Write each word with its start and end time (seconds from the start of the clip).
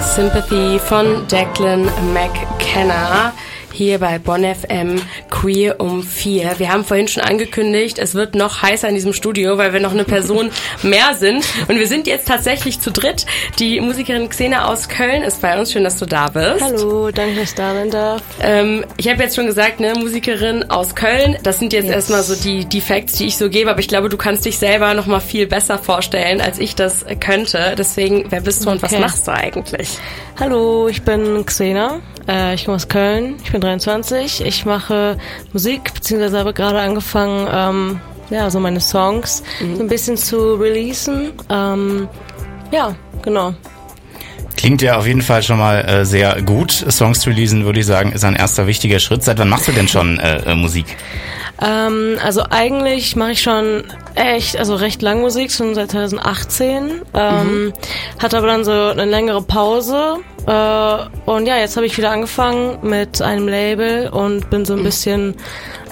Sympathy 0.00 0.78
von 0.78 1.26
Declan 1.28 1.88
McKenna 2.12 3.32
hier 3.78 4.00
bei 4.00 4.18
Bonn 4.18 4.44
FM 4.44 5.00
Queer 5.30 5.78
um 5.78 6.02
vier. 6.02 6.58
Wir 6.58 6.72
haben 6.72 6.84
vorhin 6.84 7.06
schon 7.06 7.22
angekündigt, 7.22 8.00
es 8.00 8.16
wird 8.16 8.34
noch 8.34 8.60
heißer 8.60 8.88
in 8.88 8.96
diesem 8.96 9.12
Studio, 9.12 9.56
weil 9.56 9.72
wir 9.72 9.78
noch 9.78 9.92
eine 9.92 10.02
Person 10.02 10.50
mehr 10.82 11.14
sind. 11.14 11.46
Und 11.68 11.78
wir 11.78 11.86
sind 11.86 12.08
jetzt 12.08 12.26
tatsächlich 12.26 12.80
zu 12.80 12.90
dritt. 12.90 13.24
Die 13.60 13.80
Musikerin 13.80 14.28
Xena 14.28 14.66
aus 14.66 14.88
Köln 14.88 15.22
ist 15.22 15.40
bei 15.40 15.56
uns. 15.56 15.70
Schön, 15.70 15.84
dass 15.84 15.96
du 15.96 16.06
da 16.06 16.26
bist. 16.26 16.60
Hallo, 16.60 17.12
danke, 17.12 17.36
dass 17.36 17.50
ich 17.50 17.54
da 17.54 17.72
sein 17.72 17.90
darf. 17.90 18.22
Ähm, 18.42 18.84
ich 18.96 19.08
habe 19.08 19.22
jetzt 19.22 19.36
schon 19.36 19.46
gesagt, 19.46 19.78
ne, 19.78 19.94
Musikerin 19.94 20.68
aus 20.70 20.96
Köln. 20.96 21.36
Das 21.44 21.60
sind 21.60 21.72
jetzt 21.72 21.86
yes. 21.86 21.94
erstmal 21.94 22.24
so 22.24 22.34
die, 22.34 22.64
die 22.64 22.80
Facts, 22.80 23.12
die 23.12 23.26
ich 23.26 23.36
so 23.36 23.48
gebe. 23.48 23.70
Aber 23.70 23.78
ich 23.78 23.88
glaube, 23.88 24.08
du 24.08 24.16
kannst 24.16 24.44
dich 24.44 24.58
selber 24.58 24.92
noch 24.94 25.06
mal 25.06 25.20
viel 25.20 25.46
besser 25.46 25.78
vorstellen, 25.78 26.40
als 26.40 26.58
ich 26.58 26.74
das 26.74 27.06
könnte. 27.20 27.76
Deswegen, 27.78 28.24
wer 28.30 28.40
bist 28.40 28.64
du 28.64 28.70
und 28.70 28.82
was 28.82 28.98
machst 28.98 29.28
du 29.28 29.32
eigentlich? 29.32 29.98
Hallo, 30.40 30.88
ich 30.88 31.02
bin 31.02 31.46
Xena. 31.46 32.00
Äh, 32.28 32.54
ich 32.54 32.64
komme 32.64 32.76
aus 32.76 32.88
Köln. 32.88 33.36
Ich 33.42 33.50
bin 33.50 33.60
23. 33.60 34.44
Ich 34.44 34.66
mache 34.66 35.16
Musik, 35.52 35.94
beziehungsweise 35.94 36.38
habe 36.38 36.52
gerade 36.52 36.78
angefangen, 36.80 37.48
ähm, 37.50 38.00
ja, 38.30 38.50
so 38.50 38.60
meine 38.60 38.80
Songs 38.80 39.42
mhm. 39.60 39.76
so 39.76 39.82
ein 39.82 39.88
bisschen 39.88 40.16
zu 40.16 40.54
releasen. 40.54 41.32
Ähm, 41.48 42.08
ja, 42.70 42.94
genau. 43.22 43.54
Klingt 44.56 44.82
ja 44.82 44.98
auf 44.98 45.06
jeden 45.06 45.22
Fall 45.22 45.42
schon 45.42 45.58
mal 45.58 45.80
äh, 45.82 46.04
sehr 46.04 46.42
gut. 46.42 46.72
Songs 46.72 47.20
zu 47.20 47.30
releasen, 47.30 47.64
würde 47.64 47.80
ich 47.80 47.86
sagen, 47.86 48.12
ist 48.12 48.24
ein 48.24 48.34
erster 48.34 48.66
wichtiger 48.66 48.98
Schritt. 48.98 49.22
Seit 49.22 49.38
wann 49.38 49.48
machst 49.48 49.68
du 49.68 49.72
denn 49.72 49.88
schon 49.88 50.18
äh, 50.18 50.50
äh 50.50 50.54
Musik? 50.54 50.96
Ähm, 51.60 52.18
also 52.24 52.42
eigentlich 52.50 53.16
mache 53.16 53.32
ich 53.32 53.42
schon 53.42 53.84
echt, 54.14 54.56
also 54.56 54.74
recht 54.74 55.02
lang 55.02 55.20
Musik, 55.20 55.50
schon 55.50 55.74
seit 55.74 55.90
2018. 55.90 57.02
Ähm, 57.14 57.64
mhm. 57.64 57.72
Hatte 58.18 58.38
aber 58.38 58.46
dann 58.46 58.64
so 58.64 58.72
eine 58.72 59.04
längere 59.04 59.42
Pause. 59.42 60.18
Äh, 60.46 61.30
und 61.30 61.46
ja, 61.46 61.56
jetzt 61.58 61.76
habe 61.76 61.86
ich 61.86 61.96
wieder 61.98 62.10
angefangen 62.10 62.78
mit 62.82 63.20
einem 63.20 63.48
Label 63.48 64.08
und 64.08 64.48
bin 64.50 64.64
so 64.64 64.74
ein 64.74 64.80
mhm. 64.80 64.84
bisschen 64.84 65.34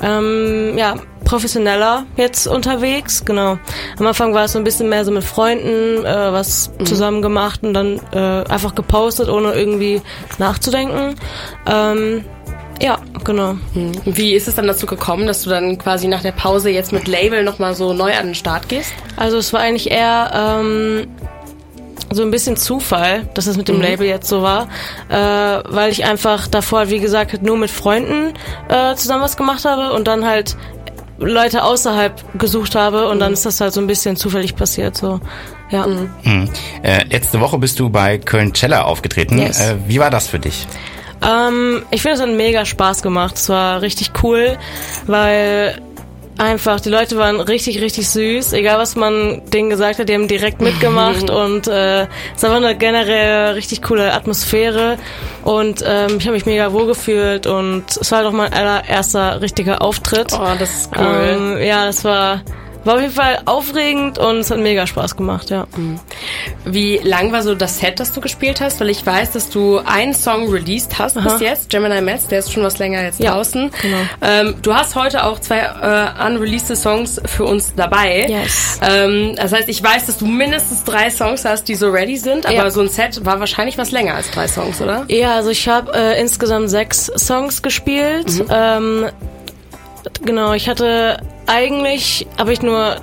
ähm, 0.02 0.78
ja, 0.78 0.94
professioneller 1.24 2.06
jetzt 2.16 2.46
unterwegs. 2.46 3.24
Genau. 3.24 3.58
Am 3.98 4.06
Anfang 4.06 4.34
war 4.34 4.44
es 4.44 4.52
so 4.52 4.58
ein 4.58 4.64
bisschen 4.64 4.88
mehr 4.88 5.04
so 5.04 5.10
mit 5.10 5.24
Freunden, 5.24 6.04
äh, 6.04 6.32
was 6.32 6.70
mhm. 6.78 6.86
zusammen 6.86 7.22
gemacht 7.22 7.62
und 7.64 7.74
dann 7.74 8.00
äh, 8.12 8.48
einfach 8.48 8.74
gepostet, 8.74 9.28
ohne 9.28 9.52
irgendwie 9.52 10.00
nachzudenken. 10.38 11.16
Ähm, 11.66 12.24
ja, 12.80 12.98
genau. 13.24 13.56
Hm. 13.72 13.92
Wie 14.04 14.34
ist 14.34 14.48
es 14.48 14.54
dann 14.54 14.66
dazu 14.66 14.86
gekommen, 14.86 15.26
dass 15.26 15.42
du 15.42 15.50
dann 15.50 15.78
quasi 15.78 16.08
nach 16.08 16.22
der 16.22 16.32
Pause 16.32 16.70
jetzt 16.70 16.92
mit 16.92 17.08
Label 17.08 17.42
nochmal 17.42 17.74
so 17.74 17.92
neu 17.92 18.14
an 18.14 18.26
den 18.26 18.34
Start 18.34 18.68
gehst? 18.68 18.92
Also 19.16 19.38
es 19.38 19.52
war 19.52 19.60
eigentlich 19.60 19.90
eher 19.90 20.30
ähm, 20.34 21.06
so 22.10 22.22
ein 22.22 22.30
bisschen 22.30 22.56
Zufall, 22.56 23.28
dass 23.34 23.46
es 23.46 23.56
mit 23.56 23.68
dem 23.68 23.76
mhm. 23.76 23.82
Label 23.82 24.06
jetzt 24.06 24.28
so 24.28 24.42
war, 24.42 24.68
äh, 25.08 25.62
weil 25.68 25.90
ich 25.90 26.04
einfach 26.04 26.46
davor, 26.46 26.90
wie 26.90 27.00
gesagt, 27.00 27.42
nur 27.42 27.56
mit 27.56 27.70
Freunden 27.70 28.34
äh, 28.68 28.94
zusammen 28.94 29.22
was 29.22 29.36
gemacht 29.36 29.64
habe 29.64 29.92
und 29.92 30.06
dann 30.06 30.24
halt 30.24 30.56
Leute 31.18 31.64
außerhalb 31.64 32.38
gesucht 32.38 32.74
habe 32.74 33.08
und 33.08 33.16
mhm. 33.16 33.20
dann 33.20 33.32
ist 33.32 33.46
das 33.46 33.60
halt 33.60 33.72
so 33.72 33.80
ein 33.80 33.86
bisschen 33.86 34.16
zufällig 34.16 34.54
passiert. 34.54 34.96
So. 34.96 35.20
Ja. 35.70 35.86
Mhm. 35.86 36.10
Mhm. 36.22 36.50
Äh, 36.82 37.04
letzte 37.04 37.40
Woche 37.40 37.58
bist 37.58 37.80
du 37.80 37.88
bei 37.88 38.18
Köln 38.18 38.54
Celler 38.54 38.86
aufgetreten. 38.86 39.38
Yes. 39.38 39.60
Äh, 39.60 39.76
wie 39.86 39.98
war 39.98 40.10
das 40.10 40.28
für 40.28 40.38
dich? 40.38 40.66
Ähm, 41.22 41.84
ich 41.90 42.02
finde, 42.02 42.16
es 42.16 42.22
hat 42.22 42.30
mega 42.30 42.64
Spaß 42.64 43.02
gemacht. 43.02 43.36
Es 43.36 43.48
war 43.48 43.82
richtig 43.82 44.12
cool, 44.22 44.58
weil 45.06 45.80
einfach, 46.38 46.80
die 46.80 46.90
Leute 46.90 47.16
waren 47.16 47.40
richtig, 47.40 47.80
richtig 47.80 48.08
süß. 48.08 48.52
Egal, 48.52 48.78
was 48.78 48.96
man 48.96 49.42
denen 49.50 49.70
gesagt 49.70 49.98
hat, 49.98 50.08
die 50.08 50.14
haben 50.14 50.28
direkt 50.28 50.60
mitgemacht 50.60 51.30
und 51.30 51.66
äh, 51.68 52.06
es 52.36 52.42
war 52.42 52.54
eine 52.54 52.76
generell 52.76 53.52
richtig 53.52 53.82
coole 53.82 54.12
Atmosphäre 54.12 54.98
und 55.44 55.82
ähm, 55.86 56.16
ich 56.18 56.26
habe 56.26 56.32
mich 56.32 56.46
mega 56.46 56.72
wohl 56.72 56.86
gefühlt 56.86 57.46
und 57.46 57.84
es 57.88 58.12
war 58.12 58.26
auch 58.26 58.32
mein 58.32 58.52
allererster 58.52 59.40
richtiger 59.40 59.82
Auftritt. 59.82 60.32
Oh, 60.34 60.54
das 60.58 60.70
ist 60.70 60.90
cool. 60.96 61.56
Ähm, 61.56 61.58
ja, 61.62 61.86
das 61.86 62.04
war 62.04 62.42
war 62.86 62.94
auf 62.94 63.00
jeden 63.00 63.12
Fall 63.12 63.40
aufregend 63.44 64.18
und 64.18 64.38
es 64.38 64.50
hat 64.50 64.58
mega 64.58 64.86
Spaß 64.86 65.16
gemacht, 65.16 65.50
ja. 65.50 65.66
Mhm. 65.76 66.00
Wie 66.64 66.98
lang 66.98 67.32
war 67.32 67.42
so 67.42 67.54
das 67.54 67.78
Set, 67.78 68.00
das 68.00 68.12
du 68.12 68.20
gespielt 68.20 68.60
hast? 68.60 68.80
Weil 68.80 68.90
ich 68.90 69.04
weiß, 69.04 69.32
dass 69.32 69.50
du 69.50 69.78
einen 69.78 70.14
Song 70.14 70.48
released 70.48 70.98
hast 70.98 71.16
Aha. 71.16 71.28
bis 71.28 71.40
jetzt, 71.40 71.70
Gemini 71.70 72.00
Mets, 72.00 72.28
der 72.28 72.40
ist 72.40 72.52
schon 72.52 72.62
was 72.62 72.78
länger 72.78 73.02
jetzt 73.02 73.20
ja, 73.20 73.32
draußen. 73.32 73.70
Genau. 73.82 73.98
Ähm, 74.22 74.54
du 74.62 74.74
hast 74.74 74.94
heute 74.94 75.24
auch 75.24 75.38
zwei 75.40 75.58
äh, 75.58 76.26
unreleased 76.26 76.74
Songs 76.76 77.20
für 77.26 77.44
uns 77.44 77.74
dabei. 77.74 78.26
Yes. 78.28 78.80
Ähm, 78.82 79.34
das 79.36 79.52
heißt, 79.52 79.68
ich 79.68 79.82
weiß, 79.82 80.06
dass 80.06 80.18
du 80.18 80.26
mindestens 80.26 80.84
drei 80.84 81.10
Songs 81.10 81.44
hast, 81.44 81.64
die 81.68 81.74
so 81.74 81.90
ready 81.90 82.16
sind, 82.16 82.46
aber 82.46 82.54
ja. 82.54 82.70
so 82.70 82.80
ein 82.80 82.88
Set 82.88 83.24
war 83.24 83.40
wahrscheinlich 83.40 83.78
was 83.78 83.90
länger 83.90 84.14
als 84.14 84.30
drei 84.30 84.48
Songs, 84.48 84.80
oder? 84.80 85.04
Ja, 85.08 85.34
also 85.34 85.50
ich 85.50 85.68
habe 85.68 85.92
äh, 85.94 86.20
insgesamt 86.20 86.70
sechs 86.70 87.06
Songs 87.16 87.62
gespielt. 87.62 88.30
Mhm. 88.30 88.46
Ähm, 88.50 89.06
genau, 90.22 90.52
ich 90.52 90.68
hatte 90.68 91.18
eigentlich 91.46 92.26
habe 92.38 92.52
ich 92.52 92.62
nur 92.62 92.96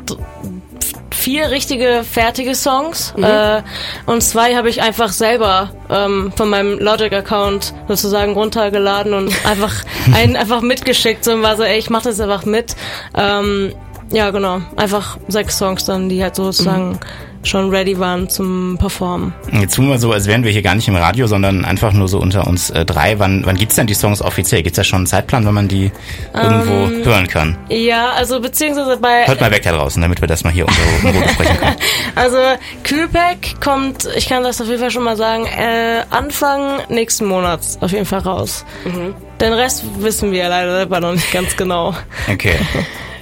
vier 1.12 1.52
richtige 1.52 2.04
fertige 2.04 2.54
Songs 2.54 3.14
mhm. 3.16 3.24
äh, 3.24 3.62
und 4.06 4.22
zwei 4.22 4.56
habe 4.56 4.70
ich 4.70 4.82
einfach 4.82 5.10
selber 5.10 5.72
ähm, 5.90 6.34
von 6.36 6.50
meinem 6.50 6.80
Logic-Account 6.80 7.74
sozusagen 7.88 8.34
runtergeladen 8.34 9.14
und 9.14 9.46
einfach 9.46 9.74
einen 10.14 10.36
einfach 10.36 10.62
mitgeschickt 10.62 11.24
so 11.24 11.32
und 11.32 11.42
war 11.42 11.56
so, 11.56 11.64
ey, 11.64 11.80
ich 11.80 11.90
mach 11.90 12.02
das 12.02 12.20
einfach 12.20 12.46
mit. 12.46 12.76
Ähm, 13.16 13.74
ja, 14.12 14.32
genau. 14.32 14.62
Einfach 14.76 15.18
sechs 15.28 15.58
Songs 15.58 15.86
dann, 15.86 16.10
die 16.10 16.22
halt 16.22 16.36
sozusagen 16.36 16.92
mhm 16.92 17.00
schon 17.44 17.70
ready 17.70 18.00
waren 18.00 18.30
zum 18.30 18.78
Performen. 18.78 19.34
Jetzt 19.52 19.76
tun 19.76 19.90
wir 19.90 20.00
so, 20.00 20.12
als 20.12 20.28
wären 20.28 20.44
wir 20.44 20.52
hier 20.52 20.62
gar 20.62 20.76
nicht 20.76 20.88
im 20.88 20.96
Radio, 20.96 21.28
sondern 21.28 21.66
einfach 21.66 21.94
nur 21.94 22.08
so 22.08 22.20
unter 22.20 22.48
uns 22.48 22.70
äh, 22.70 22.86
drei. 22.86 23.20
Wann, 23.20 23.46
wann 23.46 23.56
gibt's 23.56 23.76
denn 23.76 23.88
die 23.88 23.94
Songs 23.94 24.22
offiziell? 24.22 24.64
Gibt's 24.64 24.78
da 24.78 24.84
schon 24.84 24.98
einen 24.98 25.08
Zeitplan, 25.08 25.46
wenn 25.46 25.54
man 25.54 25.68
die 25.68 25.92
irgendwo 26.34 26.74
ähm, 26.74 27.06
hören 27.06 27.28
kann? 27.28 27.58
Ja, 27.70 28.12
also 28.12 28.40
beziehungsweise 28.40 28.98
bei... 28.98 29.26
Hört 29.28 29.42
mal 29.42 29.52
weg 29.52 29.64
da 29.64 29.72
draußen, 29.72 30.02
damit 30.02 30.22
wir 30.22 30.28
das 30.28 30.44
mal 30.44 30.52
hier 30.52 30.68
unter 30.68 30.82
Ruhe 31.12 31.22
besprechen 31.24 31.58
können. 31.58 31.76
Also 32.16 32.38
Kühlpack 32.84 33.62
kommt, 33.62 34.08
ich 34.16 34.28
kann 34.28 34.44
das 34.44 34.62
auf 34.62 34.68
jeden 34.68 34.80
Fall 34.80 34.92
schon 34.92 35.04
mal 35.04 35.18
sagen, 35.18 35.46
äh, 35.46 36.04
Anfang 36.10 36.80
nächsten 36.90 37.26
Monats 37.26 37.78
auf 37.82 37.92
jeden 37.92 38.06
Fall 38.06 38.20
raus. 38.20 38.66
Mhm. 38.86 39.14
Den 39.42 39.54
Rest 39.54 39.84
wissen 40.00 40.32
wir 40.32 40.48
leider 40.48 40.76
selber 40.76 41.00
noch 41.00 41.14
nicht 41.14 41.32
ganz 41.32 41.58
genau. 41.58 41.96
Okay. 42.32 42.56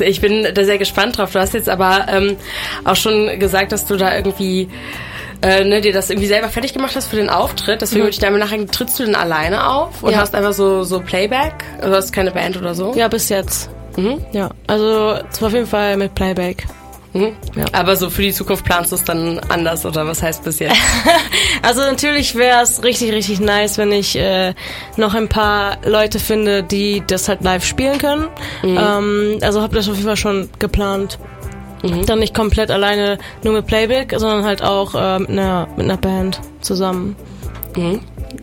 Ich 0.00 0.20
bin 0.20 0.46
da 0.54 0.64
sehr 0.64 0.78
gespannt 0.78 1.18
drauf. 1.18 1.32
Du 1.32 1.38
hast 1.38 1.54
jetzt 1.54 1.68
aber 1.68 2.06
ähm, 2.08 2.36
auch 2.84 2.96
schon 2.96 3.38
gesagt, 3.38 3.72
dass 3.72 3.86
du 3.86 3.96
da 3.96 4.14
irgendwie 4.16 4.68
äh, 5.42 5.64
ne, 5.64 5.80
dir 5.80 5.92
das 5.92 6.08
irgendwie 6.08 6.28
selber 6.28 6.48
fertig 6.48 6.72
gemacht 6.72 6.94
hast 6.96 7.08
für 7.08 7.16
den 7.16 7.28
Auftritt. 7.28 7.82
Deswegen 7.82 8.00
mhm. 8.00 8.04
würde 8.04 8.14
ich 8.14 8.20
damit 8.20 8.40
nachher, 8.40 8.66
trittst 8.66 8.98
du 8.98 9.04
denn 9.04 9.14
alleine 9.14 9.68
auf 9.68 10.02
und 10.02 10.12
ja. 10.12 10.18
hast 10.18 10.34
einfach 10.34 10.52
so, 10.52 10.84
so 10.84 11.00
Playback? 11.00 11.64
Also 11.80 11.96
hast 11.96 12.12
keine 12.12 12.30
Band 12.30 12.56
oder 12.56 12.74
so? 12.74 12.94
Ja, 12.94 13.08
bis 13.08 13.28
jetzt. 13.28 13.70
Mhm. 13.96 14.24
Ja, 14.32 14.50
also 14.66 15.16
es 15.30 15.40
war 15.42 15.48
auf 15.48 15.54
jeden 15.54 15.66
Fall 15.66 15.96
mit 15.96 16.14
Playback. 16.14 16.66
Mhm. 17.14 17.36
Ja. 17.54 17.64
Aber 17.72 17.96
so 17.96 18.08
für 18.08 18.22
die 18.22 18.32
Zukunft 18.32 18.64
planst 18.64 18.92
du 18.92 18.96
es 18.96 19.04
dann 19.04 19.38
anders 19.48 19.84
oder 19.84 20.06
was 20.06 20.22
heißt 20.22 20.44
bis 20.44 20.58
jetzt? 20.58 20.76
also 21.62 21.82
natürlich 21.82 22.34
wäre 22.34 22.62
es 22.62 22.82
richtig, 22.82 23.12
richtig 23.12 23.40
nice, 23.40 23.78
wenn 23.78 23.92
ich 23.92 24.16
äh, 24.16 24.54
noch 24.96 25.14
ein 25.14 25.28
paar 25.28 25.78
Leute 25.84 26.18
finde, 26.18 26.62
die 26.62 27.02
das 27.06 27.28
halt 27.28 27.42
live 27.42 27.64
spielen 27.64 27.98
können. 27.98 28.28
Mhm. 28.62 28.78
Ähm, 28.78 29.38
also 29.42 29.60
habe 29.60 29.74
das 29.74 29.88
auf 29.88 29.94
jeden 29.94 30.06
Fall 30.06 30.16
schon 30.16 30.48
geplant. 30.58 31.18
Mhm. 31.82 32.06
Dann 32.06 32.20
nicht 32.20 32.34
komplett 32.34 32.70
alleine 32.70 33.18
nur 33.42 33.54
mit 33.54 33.66
Playback, 33.66 34.14
sondern 34.16 34.44
halt 34.44 34.62
auch 34.62 34.94
äh, 34.94 35.18
mit, 35.18 35.30
einer, 35.30 35.68
mit 35.76 35.84
einer 35.84 35.96
Band 35.96 36.40
zusammen. 36.60 37.16
Mhm. 37.76 38.00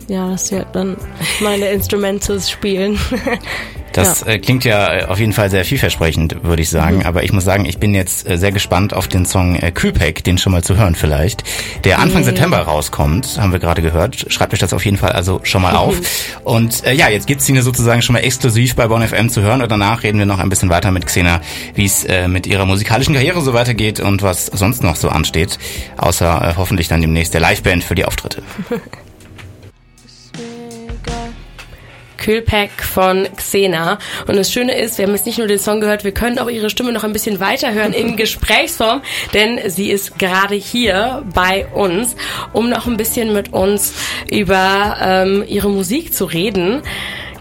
Ja, 0.08 0.30
dass 0.30 0.48
sie 0.48 0.56
halt 0.56 0.68
dann 0.72 0.96
meine 1.40 1.70
Instrumentals 1.70 2.50
spielen. 2.50 2.98
Das 3.92 4.20
ja. 4.20 4.28
äh, 4.28 4.38
klingt 4.38 4.64
ja 4.64 4.92
äh, 4.92 5.04
auf 5.06 5.18
jeden 5.18 5.32
Fall 5.32 5.50
sehr 5.50 5.64
vielversprechend, 5.64 6.44
würde 6.44 6.62
ich 6.62 6.70
sagen. 6.70 6.98
Mhm. 6.98 7.06
Aber 7.06 7.22
ich 7.24 7.32
muss 7.32 7.44
sagen, 7.44 7.64
ich 7.64 7.78
bin 7.78 7.94
jetzt 7.94 8.28
äh, 8.28 8.38
sehr 8.38 8.52
gespannt 8.52 8.94
auf 8.94 9.08
den 9.08 9.26
Song 9.26 9.58
Kühlpack, 9.74 10.24
den 10.24 10.38
schon 10.38 10.52
mal 10.52 10.62
zu 10.62 10.76
hören 10.76 10.94
vielleicht. 10.94 11.44
Der 11.84 11.98
Anfang 11.98 12.22
ja. 12.22 12.26
September 12.26 12.58
rauskommt, 12.58 13.38
haben 13.40 13.52
wir 13.52 13.58
gerade 13.58 13.82
gehört. 13.82 14.26
Schreibt 14.28 14.52
euch 14.52 14.60
das 14.60 14.72
auf 14.72 14.84
jeden 14.84 14.96
Fall 14.96 15.12
also 15.12 15.40
schon 15.42 15.62
mal 15.62 15.76
auf. 15.76 15.96
Und 16.44 16.84
äh, 16.84 16.92
ja, 16.92 17.08
jetzt 17.08 17.26
gibt's 17.26 17.48
ihn 17.48 17.60
sozusagen 17.60 18.02
schon 18.02 18.14
mal 18.14 18.20
exklusiv 18.20 18.76
bei 18.76 18.86
Bon 18.86 19.02
FM 19.02 19.28
zu 19.28 19.42
hören. 19.42 19.62
Und 19.62 19.70
danach 19.70 20.02
reden 20.02 20.18
wir 20.18 20.26
noch 20.26 20.38
ein 20.38 20.48
bisschen 20.48 20.70
weiter 20.70 20.90
mit 20.90 21.06
Xena, 21.06 21.40
wie 21.74 21.84
es 21.84 22.04
äh, 22.04 22.28
mit 22.28 22.46
ihrer 22.46 22.66
musikalischen 22.66 23.14
Karriere 23.14 23.40
so 23.40 23.52
weitergeht 23.52 24.00
und 24.00 24.22
was 24.22 24.46
sonst 24.46 24.82
noch 24.82 24.96
so 24.96 25.08
ansteht. 25.08 25.58
Außer 25.96 26.50
äh, 26.50 26.54
hoffentlich 26.56 26.88
dann 26.88 27.00
demnächst 27.00 27.34
der 27.34 27.40
Liveband 27.40 27.84
für 27.84 27.94
die 27.94 28.04
Auftritte. 28.04 28.42
Kühlpack 32.20 32.70
von 32.82 33.26
Xena. 33.36 33.98
Und 34.28 34.36
das 34.36 34.52
Schöne 34.52 34.78
ist, 34.78 34.98
wir 34.98 35.06
haben 35.06 35.14
jetzt 35.14 35.26
nicht 35.26 35.38
nur 35.38 35.48
den 35.48 35.58
Song 35.58 35.80
gehört, 35.80 36.04
wir 36.04 36.12
können 36.12 36.38
auch 36.38 36.48
ihre 36.48 36.70
Stimme 36.70 36.92
noch 36.92 37.02
ein 37.02 37.12
bisschen 37.12 37.40
weiterhören 37.40 37.92
in 37.92 38.16
Gesprächsform, 38.20 39.02
denn 39.34 39.58
sie 39.68 39.90
ist 39.90 40.18
gerade 40.18 40.54
hier 40.54 41.24
bei 41.34 41.66
uns, 41.74 42.14
um 42.52 42.70
noch 42.70 42.86
ein 42.86 42.96
bisschen 42.96 43.32
mit 43.32 43.52
uns 43.52 43.92
über 44.30 44.96
ähm, 45.00 45.44
ihre 45.48 45.68
Musik 45.68 46.14
zu 46.14 46.26
reden. 46.26 46.82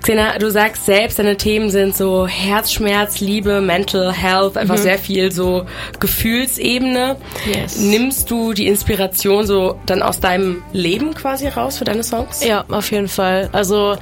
Xena, 0.02 0.38
du 0.38 0.50
sagst 0.50 0.86
selbst, 0.86 1.20
deine 1.20 1.36
Themen 1.36 1.70
sind 1.70 1.96
so 1.96 2.26
Herzschmerz, 2.26 3.20
Liebe, 3.20 3.60
Mental 3.60 4.14
Health, 4.14 4.58
einfach 4.58 4.78
mhm. 4.78 4.82
sehr 4.82 4.98
viel 4.98 5.32
so 5.32 5.66
Gefühlsebene. 6.00 7.18
Yes. 7.46 7.80
Nimmst 7.80 8.32
du 8.32 8.54
die 8.54 8.68
Inspiration 8.68 9.46
so 9.46 9.78
dann 9.86 10.02
aus 10.02 10.20
deinem 10.20 10.64
Leben 10.72 11.14
quasi 11.14 11.48
raus 11.50 11.78
für 11.78 11.86
deine 11.86 12.04
Songs? 12.04 12.44
Ja, 12.44 12.64
auf 12.70 12.92
jeden 12.92 13.10
Fall. 13.10 13.50
Also 13.52 13.98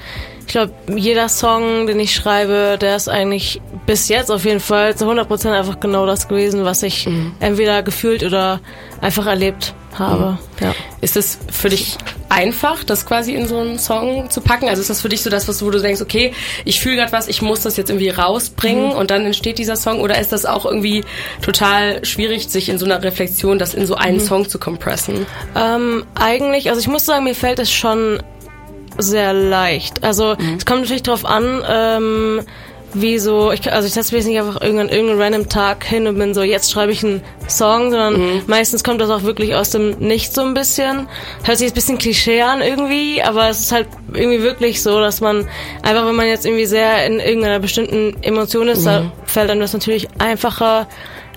ich 0.47 0.53
glaube, 0.53 0.71
jeder 0.95 1.27
Song, 1.27 1.87
den 1.87 1.99
ich 1.99 2.15
schreibe, 2.15 2.77
der 2.79 2.95
ist 2.95 3.09
eigentlich 3.09 3.61
bis 3.85 4.07
jetzt 4.07 4.31
auf 4.31 4.45
jeden 4.45 4.61
Fall 4.61 4.95
zu 4.95 5.03
100% 5.03 5.51
einfach 5.51 5.81
genau 5.81 6.05
das 6.05 6.29
gewesen, 6.29 6.63
was 6.63 6.83
ich 6.83 7.05
mhm. 7.05 7.33
entweder 7.41 7.83
gefühlt 7.83 8.23
oder 8.23 8.61
einfach 9.01 9.25
erlebt 9.25 9.73
habe. 9.93 10.31
Mhm. 10.31 10.37
Ja. 10.65 10.75
Ist 11.01 11.17
es 11.17 11.37
für 11.51 11.67
dich 11.67 11.97
einfach, 12.29 12.85
das 12.85 13.05
quasi 13.05 13.33
in 13.33 13.45
so 13.45 13.57
einen 13.57 13.77
Song 13.77 14.29
zu 14.29 14.39
packen? 14.39 14.69
Also 14.69 14.79
ist 14.79 14.89
das 14.89 15.01
für 15.01 15.09
dich 15.09 15.21
so 15.21 15.29
das, 15.29 15.49
was 15.49 15.57
du, 15.57 15.65
wo 15.65 15.71
du 15.71 15.81
denkst, 15.81 16.01
okay, 16.01 16.33
ich 16.63 16.79
fühle 16.79 16.95
gerade 16.95 17.11
was, 17.11 17.27
ich 17.27 17.41
muss 17.41 17.59
das 17.59 17.75
jetzt 17.75 17.89
irgendwie 17.89 18.09
rausbringen 18.09 18.91
mhm. 18.91 18.97
und 18.97 19.11
dann 19.11 19.25
entsteht 19.25 19.57
dieser 19.57 19.75
Song? 19.75 19.99
Oder 19.99 20.17
ist 20.17 20.31
das 20.31 20.45
auch 20.45 20.65
irgendwie 20.65 21.03
total 21.41 22.05
schwierig, 22.05 22.47
sich 22.47 22.69
in 22.69 22.77
so 22.77 22.85
einer 22.85 23.03
Reflexion 23.03 23.59
das 23.59 23.73
in 23.73 23.85
so 23.85 23.95
einen 23.95 24.17
mhm. 24.17 24.25
Song 24.25 24.49
zu 24.49 24.59
kompressen? 24.59 25.25
Ähm, 25.57 26.05
eigentlich, 26.15 26.69
also 26.69 26.79
ich 26.79 26.87
muss 26.87 27.05
sagen, 27.05 27.25
mir 27.25 27.35
fällt 27.35 27.59
es 27.59 27.69
schon 27.69 28.23
sehr 28.97 29.33
leicht. 29.33 30.03
Also 30.03 30.35
mhm. 30.37 30.55
es 30.57 30.65
kommt 30.65 30.81
natürlich 30.81 31.03
drauf 31.03 31.25
an, 31.25 31.63
ähm, 31.67 32.41
wie 32.93 33.19
so, 33.19 33.51
ich, 33.51 33.71
also 33.71 33.87
ich 33.87 33.93
setze 33.93 34.15
mich 34.15 34.25
nicht 34.25 34.39
einfach 34.39 34.61
irgendeinen, 34.61 34.89
irgendeinen 34.89 35.21
random 35.21 35.49
Tag 35.49 35.83
hin 35.83 36.07
und 36.07 36.17
bin 36.17 36.33
so, 36.33 36.41
jetzt 36.41 36.71
schreibe 36.71 36.91
ich 36.91 37.03
einen 37.03 37.21
Song, 37.47 37.91
sondern 37.91 38.13
mhm. 38.19 38.41
meistens 38.47 38.83
kommt 38.83 39.01
das 39.01 39.09
auch 39.09 39.23
wirklich 39.23 39.55
aus 39.55 39.71
dem 39.71 39.91
Nichts 39.99 40.35
so 40.35 40.41
ein 40.41 40.53
bisschen. 40.53 41.07
Hört 41.43 41.57
sich 41.57 41.71
ein 41.71 41.73
bisschen 41.73 41.97
Klischee 41.97 42.41
an 42.41 42.61
irgendwie, 42.61 43.21
aber 43.21 43.49
es 43.49 43.59
ist 43.59 43.71
halt 43.71 43.87
irgendwie 44.13 44.41
wirklich 44.41 44.81
so, 44.81 44.99
dass 44.99 45.21
man 45.21 45.47
einfach, 45.83 46.05
wenn 46.07 46.15
man 46.15 46.27
jetzt 46.27 46.45
irgendwie 46.45 46.65
sehr 46.65 47.05
in 47.05 47.19
irgendeiner 47.19 47.59
bestimmten 47.59 48.15
Emotion 48.23 48.67
ist, 48.69 48.81
mhm. 48.81 48.85
da 48.85 49.11
fällt 49.25 49.49
einem 49.49 49.61
das 49.61 49.73
natürlich 49.73 50.07
einfacher, 50.19 50.87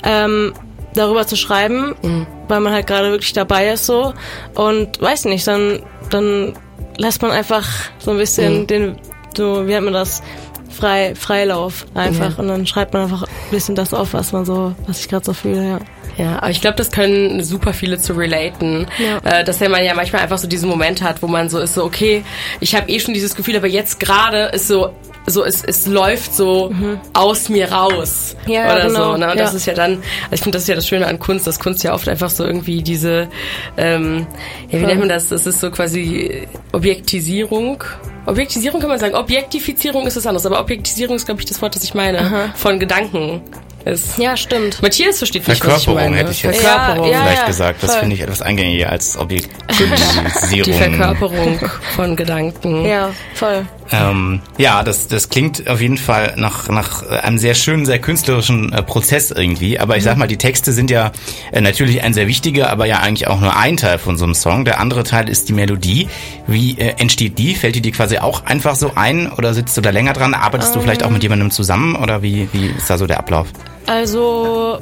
ähm, 0.05 0.55
darüber 0.95 1.27
zu 1.27 1.37
schreiben, 1.37 1.95
mhm. 2.03 2.27
weil 2.49 2.61
man 2.61 2.73
halt 2.73 2.87
gerade 2.87 3.11
wirklich 3.11 3.33
dabei 3.33 3.71
ist 3.71 3.87
so. 3.87 4.15
Und 4.55 5.01
weiß 5.01 5.27
nicht, 5.27 5.47
dann, 5.47 5.81
dann 6.11 6.55
lässt 7.01 7.23
man 7.23 7.31
einfach 7.31 7.67
so 7.99 8.11
ein 8.11 8.19
bisschen 8.19 8.61
mhm. 8.61 8.67
den, 8.67 8.97
so, 9.37 9.67
wie 9.67 9.73
nennt 9.73 9.85
man 9.85 9.95
das, 9.95 10.23
frei, 10.71 11.15
Freilauf 11.15 11.87
einfach. 11.95 12.33
Ja. 12.33 12.39
Und 12.39 12.49
dann 12.49 12.67
schreibt 12.67 12.93
man 12.93 13.03
einfach 13.03 13.23
ein 13.23 13.51
bisschen 13.51 13.75
das 13.75 13.93
auf, 13.95 14.13
was 14.13 14.33
man 14.33 14.45
so, 14.45 14.75
was 14.87 15.01
ich 15.01 15.09
gerade 15.09 15.25
so 15.25 15.33
fühle, 15.33 15.67
ja. 15.67 15.79
Ja, 16.17 16.37
aber 16.39 16.51
ich 16.51 16.61
glaube, 16.61 16.77
das 16.77 16.91
können 16.91 17.43
super 17.43 17.73
viele 17.73 17.99
zu 17.99 18.13
relaten. 18.13 18.87
Ja. 18.99 19.19
Äh, 19.25 19.45
dass 19.45 19.61
man 19.61 19.83
ja 19.83 19.95
manchmal 19.95 20.23
einfach 20.23 20.37
so 20.37 20.47
diesen 20.47 20.69
Moment 20.69 21.03
hat, 21.03 21.23
wo 21.23 21.27
man 21.27 21.49
so 21.49 21.59
ist, 21.59 21.75
so, 21.75 21.85
okay, 21.85 22.25
ich 22.61 22.75
habe 22.75 22.91
eh 22.91 23.01
schon 23.01 23.15
dieses 23.15 23.35
Gefühl, 23.35 23.57
aber 23.57 23.69
jetzt 23.69 24.01
gerade 24.01 24.51
ist 24.53 24.69
so, 24.69 24.91
so 25.31 25.45
es, 25.45 25.65
es 25.65 25.87
läuft 25.87 26.35
so 26.35 26.71
mhm. 26.71 27.01
aus 27.13 27.49
mir 27.49 27.73
raus 27.73 28.37
ja, 28.47 28.73
oder 28.73 28.87
genau. 28.87 29.13
so. 29.13 29.17
Ne? 29.17 29.31
Und 29.31 29.37
ja. 29.39 29.45
das 29.45 29.55
ist 29.55 29.67
ja 29.67 29.75
dann, 29.75 30.03
also 30.25 30.35
ich 30.35 30.41
finde, 30.41 30.57
das 30.57 30.63
ist 30.63 30.69
ja 30.69 30.75
das 30.75 30.87
Schöne 30.87 31.07
an 31.07 31.19
Kunst, 31.19 31.47
dass 31.47 31.59
Kunst 31.59 31.83
ja 31.85 31.95
oft 31.95 32.09
einfach 32.09 32.31
so 32.31 32.45
irgendwie 32.45 32.83
diese, 32.83 33.29
ähm, 33.77 34.27
ja, 34.69 34.81
wie 34.81 34.87
nennt 34.87 35.01
man 35.01 35.09
das? 35.09 35.29
Das 35.29 35.47
ist 35.47 35.61
so 35.61 35.71
quasi 35.71 36.47
Objektisierung. 36.73 37.83
Objektisierung 38.27 38.81
kann 38.81 38.91
man 38.91 38.99
sagen. 38.99 39.15
Objektifizierung 39.15 40.07
ist 40.07 40.17
was 40.17 40.27
anderes, 40.27 40.47
aber 40.47 40.61
Objektisierung 40.61 41.17
ist, 41.17 41.27
glaube 41.27 41.41
ich, 41.41 41.47
das 41.47 41.61
Wort, 41.63 41.75
das 41.75 41.85
ich 41.85 41.95
meine. 41.95 42.21
Aha. 42.21 42.55
Von 42.55 42.79
Gedanken 42.79 43.43
ist. 43.85 44.19
Ja, 44.19 44.37
stimmt. 44.37 44.83
Matthias 44.83 45.19
versteht 45.19 45.47
nicht, 45.49 45.67
was 45.67 45.83
ich 45.83 45.89
meine. 45.89 46.17
hätte 46.17 46.31
ich 46.31 46.43
jetzt 46.43 46.61
Verkörperung. 46.61 47.11
Ja, 47.11 47.23
vielleicht 47.23 47.43
ja, 47.43 47.47
gesagt. 47.47 47.83
Das 47.83 47.97
finde 47.97 48.15
ich 48.15 48.23
etwas 48.23 48.43
eingängiger 48.43 48.91
als 48.91 49.17
Objektisierung. 49.19 50.65
Die 50.65 50.73
Verkörperung 50.73 51.59
von 51.97 52.17
Gedanken. 52.17 52.85
Ja, 52.85 53.11
voll. 53.35 53.67
Ähm, 53.93 54.41
ja, 54.57 54.83
das, 54.83 55.09
das 55.09 55.29
klingt 55.29 55.69
auf 55.69 55.81
jeden 55.81 55.99
Fall 55.99 56.35
nach, 56.37 56.69
nach 56.69 57.07
einem 57.07 57.39
sehr 57.39 57.55
schönen, 57.55 57.87
sehr 57.87 57.99
künstlerischen 57.99 58.73
äh, 58.73 58.83
Prozess 58.83 59.31
irgendwie. 59.31 59.79
Aber 59.79 59.97
ich 59.97 60.05
sag 60.05 60.17
mal, 60.17 60.29
die 60.29 60.37
Texte 60.37 60.73
sind 60.73 60.91
ja 60.91 61.13
äh, 61.53 61.61
natürlich 61.61 62.03
ein 62.03 62.15
sehr 62.15 62.27
wichtiger, 62.27 62.71
aber 62.71 62.87
ja 62.87 63.01
eigentlich 63.01 63.27
auch 63.27 63.41
nur 63.41 63.57
ein 63.57 63.77
Teil 63.77 63.99
von 63.99 64.17
so 64.17 64.25
einem 64.25 64.35
Song. 64.35 64.65
Der 64.65 64.81
andere 64.81 65.03
Teil 65.03 65.29
ist 65.29 65.49
die 65.49 65.53
Melodie. 65.53 66.09
Wie 66.47 66.79
äh, 66.79 66.95
entsteht 66.99 67.39
die? 67.39 67.55
Fällt 67.55 67.75
dir 67.75 67.83
die 67.83 67.93
quasi 67.93 68.19
auch 68.19 68.47
einfach 68.47 68.77
so 68.77 68.93
ein 68.95 69.31
oder 69.33 69.55
sitzt 69.55 69.77
du 69.77 69.81
da 69.81 69.91
länger 69.91 70.13
dran? 70.13 70.35
Arbeitest 70.35 70.75
um. 70.75 70.81
du 70.81 70.85
vielleicht 70.85 71.03
auch 71.03 71.11
mit 71.11 71.23
jemandem 71.23 71.51
zusammen 71.51 71.97
oder 71.97 72.23
wie, 72.23 72.49
wie 72.53 72.67
ist 72.67 72.89
da 72.89 72.99
so 72.99 73.07
der 73.07 73.19
Ablauf? 73.19 73.49
Also, 73.87 74.79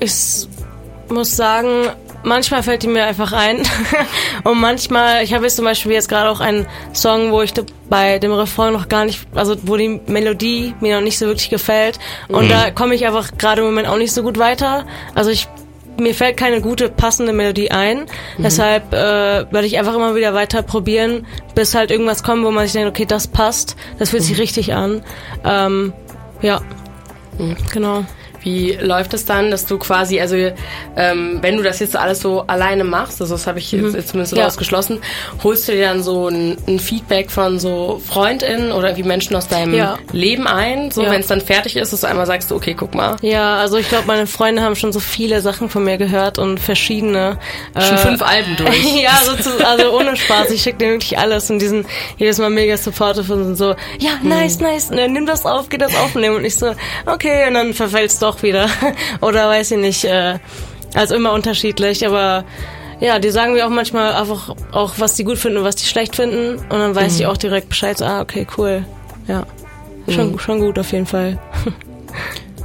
ich 0.00 0.46
muss 1.08 1.36
sagen, 1.36 1.88
manchmal 2.24 2.62
fällt 2.62 2.82
die 2.82 2.88
mir 2.88 3.04
einfach 3.04 3.32
ein. 3.32 3.62
und 4.44 4.60
manchmal, 4.60 5.22
ich 5.22 5.34
habe 5.34 5.44
jetzt 5.44 5.56
zum 5.56 5.64
Beispiel 5.64 5.92
jetzt 5.92 6.08
gerade 6.08 6.30
auch 6.30 6.40
einen 6.40 6.66
Song, 6.92 7.32
wo 7.32 7.42
ich 7.42 7.52
bei 7.88 8.18
dem 8.18 8.32
Refrain 8.32 8.72
noch 8.72 8.88
gar 8.88 9.04
nicht, 9.04 9.26
also 9.34 9.56
wo 9.62 9.76
die 9.76 10.00
Melodie 10.06 10.74
mir 10.80 10.96
noch 10.96 11.02
nicht 11.02 11.18
so 11.18 11.26
wirklich 11.26 11.50
gefällt. 11.50 11.98
Und 12.28 12.46
mhm. 12.46 12.50
da 12.50 12.70
komme 12.70 12.94
ich 12.94 13.06
einfach 13.06 13.36
gerade 13.38 13.60
im 13.60 13.68
Moment 13.68 13.88
auch 13.88 13.98
nicht 13.98 14.12
so 14.12 14.22
gut 14.22 14.38
weiter. 14.38 14.86
Also 15.14 15.30
ich 15.30 15.48
mir 15.98 16.14
fällt 16.14 16.36
keine 16.36 16.60
gute 16.60 16.88
passende 16.88 17.32
Melodie 17.32 17.70
ein. 17.70 18.00
Mhm. 18.38 18.42
Deshalb 18.42 18.92
äh, 18.92 18.96
werde 18.96 19.66
ich 19.66 19.78
einfach 19.78 19.94
immer 19.94 20.14
wieder 20.14 20.34
weiter 20.34 20.62
probieren, 20.62 21.26
bis 21.54 21.74
halt 21.74 21.90
irgendwas 21.90 22.22
kommt, 22.22 22.44
wo 22.44 22.50
man 22.50 22.64
sich 22.64 22.72
denkt, 22.72 22.88
okay, 22.88 23.06
das 23.06 23.28
passt, 23.28 23.76
das 23.98 24.10
fühlt 24.10 24.22
sich 24.22 24.32
mhm. 24.32 24.40
richtig 24.40 24.74
an. 24.74 25.02
Ähm, 25.44 25.92
ja, 26.42 26.60
mhm. 27.38 27.56
genau. 27.72 28.04
Wie 28.44 28.72
läuft 28.72 29.14
es 29.14 29.24
dann, 29.24 29.50
dass 29.50 29.66
du 29.66 29.78
quasi, 29.78 30.20
also 30.20 30.36
ähm, 30.96 31.38
wenn 31.40 31.56
du 31.56 31.62
das 31.62 31.80
jetzt 31.80 31.96
alles 31.96 32.20
so 32.20 32.44
alleine 32.46 32.84
machst, 32.84 33.20
also 33.20 33.34
das 33.34 33.46
habe 33.46 33.58
ich 33.58 33.72
jetzt, 33.72 33.82
mhm. 33.82 33.94
jetzt 33.94 34.08
zumindest 34.08 34.36
ja. 34.36 34.46
ausgeschlossen, 34.46 35.00
holst 35.42 35.66
du 35.66 35.72
dir 35.72 35.88
dann 35.88 36.02
so 36.02 36.28
ein, 36.28 36.56
ein, 36.68 36.78
Feedback 36.78 37.30
von 37.30 37.58
so 37.58 38.02
FreundInnen 38.06 38.70
oder 38.70 38.96
wie 38.96 39.02
Menschen 39.02 39.34
aus 39.34 39.48
deinem 39.48 39.74
ja. 39.74 39.98
Leben 40.12 40.46
ein, 40.46 40.90
so 40.90 41.02
ja. 41.02 41.10
wenn 41.10 41.20
es 41.20 41.26
dann 41.26 41.40
fertig 41.40 41.76
ist, 41.76 41.92
dass 41.92 42.02
du 42.02 42.06
einmal 42.06 42.26
sagst, 42.26 42.52
okay, 42.52 42.74
guck 42.74 42.94
mal. 42.94 43.16
Ja, 43.22 43.56
also 43.56 43.78
ich 43.78 43.88
glaube, 43.88 44.06
meine 44.06 44.26
Freunde 44.26 44.62
haben 44.62 44.76
schon 44.76 44.92
so 44.92 45.00
viele 45.00 45.40
Sachen 45.40 45.70
von 45.70 45.82
mir 45.82 45.96
gehört 45.96 46.38
und 46.38 46.60
verschiedene. 46.60 47.38
Schon 47.78 47.96
äh, 47.96 47.98
fünf 47.98 48.22
Alben 48.22 48.56
durch. 48.56 48.84
ja, 49.02 49.18
so 49.24 49.36
zu, 49.36 49.66
also 49.66 49.96
ohne 49.96 50.16
Spaß, 50.16 50.50
ich 50.50 50.62
schicke 50.62 50.78
dir 50.78 50.90
wirklich 50.90 51.18
alles 51.18 51.50
und 51.50 51.58
die 51.60 51.66
sind 51.66 51.86
jedes 52.18 52.38
Mal 52.38 52.50
mega 52.50 52.76
supportive 52.76 53.32
und 53.32 53.56
so, 53.56 53.74
ja, 53.98 54.18
nice, 54.22 54.58
hm. 54.58 54.66
nice, 54.66 54.90
ne, 54.90 55.08
nimm 55.08 55.26
das 55.26 55.46
auf, 55.46 55.68
geh 55.68 55.78
das 55.78 55.96
aufnehmen 55.96 56.36
und 56.36 56.44
ich 56.44 56.56
so, 56.56 56.74
okay, 57.06 57.48
und 57.48 57.54
dann 57.54 57.74
verfällt 57.74 58.10
es 58.10 58.18
doch 58.18 58.33
doch 58.34 58.42
wieder. 58.42 58.68
Oder 59.20 59.48
weiß 59.48 59.72
ich 59.72 59.78
nicht. 59.78 60.04
Äh, 60.04 60.38
also 60.94 61.14
immer 61.14 61.32
unterschiedlich, 61.32 62.06
aber 62.06 62.44
ja, 63.00 63.18
die 63.18 63.30
sagen 63.30 63.54
mir 63.54 63.66
auch 63.66 63.70
manchmal 63.70 64.14
einfach 64.14 64.54
auch, 64.70 64.94
was 64.98 65.14
die 65.14 65.24
gut 65.24 65.38
finden 65.38 65.58
und 65.58 65.64
was 65.64 65.76
die 65.76 65.86
schlecht 65.86 66.16
finden. 66.16 66.56
Und 66.56 66.70
dann 66.70 66.94
weiß 66.94 67.14
mhm. 67.14 67.20
ich 67.20 67.26
auch 67.26 67.36
direkt 67.36 67.68
Bescheid, 67.68 67.98
so, 67.98 68.04
ah, 68.04 68.20
okay, 68.20 68.46
cool. 68.56 68.84
Ja. 69.26 69.44
Schon, 70.08 70.32
mhm. 70.32 70.38
schon 70.38 70.60
gut 70.60 70.78
auf 70.78 70.92
jeden 70.92 71.06
Fall. 71.06 71.38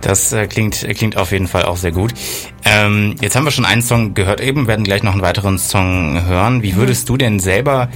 Das 0.02 0.32
äh, 0.32 0.48
klingt, 0.48 0.88
klingt 0.96 1.18
auf 1.18 1.34
jeden 1.34 1.50
Fall 1.50 1.64
auch 1.64 1.76
sehr 1.76 1.92
gut. 1.92 2.14
Ähm, 2.64 3.16
jetzt 3.20 3.36
haben 3.36 3.44
wir 3.44 3.52
schon 3.52 3.66
einen 3.66 3.82
Song 3.82 4.14
gehört 4.14 4.40
eben, 4.40 4.66
werden 4.66 4.86
gleich 4.86 5.04
noch 5.04 5.12
einen 5.12 5.22
weiteren 5.22 5.58
Song 5.58 6.26
hören. 6.26 6.64
Wie 6.64 6.78
würdest 6.78 7.10
du 7.10 7.18
denn 7.18 7.42
selber 7.42 7.90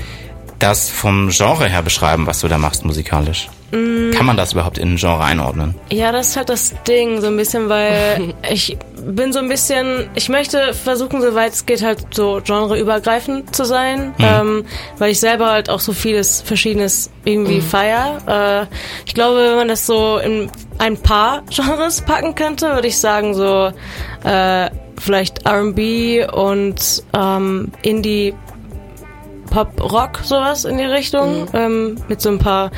das 0.59 0.89
vom 0.89 1.29
Genre 1.29 1.67
her 1.67 1.81
beschreiben, 1.81 2.27
was 2.27 2.41
du 2.41 2.47
da 2.47 2.57
machst 2.57 2.85
musikalisch? 2.85 3.49
Mm. 3.71 4.11
Kann 4.11 4.25
man 4.25 4.37
das 4.37 4.53
überhaupt 4.53 4.77
in 4.77 4.93
ein 4.93 4.97
Genre 4.97 5.23
einordnen? 5.23 5.73
Ja, 5.91 6.11
das 6.11 6.29
ist 6.29 6.37
halt 6.37 6.49
das 6.49 6.75
Ding, 6.87 7.21
so 7.21 7.27
ein 7.27 7.37
bisschen, 7.37 7.69
weil 7.69 8.35
ich 8.49 8.77
bin 9.05 9.33
so 9.33 9.39
ein 9.39 9.49
bisschen, 9.49 10.09
ich 10.13 10.29
möchte 10.29 10.73
versuchen, 10.73 11.21
soweit 11.21 11.53
es 11.53 11.65
geht, 11.65 11.83
halt 11.83 12.05
so 12.13 12.39
genreübergreifend 12.45 13.55
zu 13.55 13.65
sein, 13.65 14.13
mhm. 14.17 14.25
ähm, 14.25 14.65
weil 14.99 15.11
ich 15.11 15.19
selber 15.19 15.51
halt 15.51 15.69
auch 15.69 15.79
so 15.79 15.91
vieles 15.91 16.41
Verschiedenes 16.41 17.09
irgendwie 17.25 17.57
mhm. 17.57 17.61
feier. 17.61 18.67
Äh, 18.69 18.75
ich 19.05 19.15
glaube, 19.15 19.39
wenn 19.39 19.55
man 19.55 19.67
das 19.67 19.87
so 19.87 20.17
in 20.19 20.51
ein 20.77 20.97
paar 20.97 21.41
Genres 21.49 22.01
packen 22.01 22.35
könnte, 22.35 22.69
würde 22.75 22.87
ich 22.87 22.99
sagen, 22.99 23.33
so 23.33 23.71
äh, 24.23 24.69
vielleicht 24.99 25.45
R&B 25.45 26.25
und 26.27 27.03
ähm, 27.13 27.71
Indie 27.81 28.35
Pop-Rock, 29.53 30.21
sowas 30.23 30.65
in 30.65 30.79
die 30.79 30.83
Richtung, 30.83 31.43
mhm. 31.43 31.49
ähm, 31.53 31.95
mit 32.07 32.21
so 32.21 32.29
ein 32.29 32.39
paar 32.39 32.71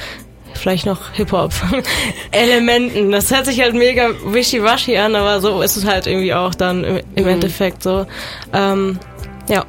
vielleicht 0.53 0.85
noch 0.85 1.13
Hip-Hop-Elementen. 1.13 3.11
Das 3.15 3.31
hört 3.33 3.45
sich 3.45 3.61
halt 3.61 3.73
mega 3.73 4.09
wischiwaschi 4.25 4.97
an, 4.97 5.15
aber 5.15 5.39
so 5.39 5.61
ist 5.61 5.77
es 5.77 5.85
halt 5.85 6.05
irgendwie 6.05 6.33
auch 6.33 6.53
dann 6.53 6.83
im, 6.83 6.99
im 7.15 7.23
mhm. 7.23 7.29
Endeffekt 7.29 7.81
so. 7.81 8.05
Ähm, 8.53 8.99
ja. 9.47 9.63